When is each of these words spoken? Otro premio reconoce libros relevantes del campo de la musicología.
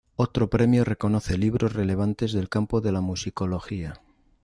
Otro 0.15 0.49
premio 0.49 0.83
reconoce 0.83 1.37
libros 1.37 1.73
relevantes 1.73 2.33
del 2.33 2.49
campo 2.49 2.81
de 2.81 2.91
la 2.91 3.01
musicología. 3.01 4.01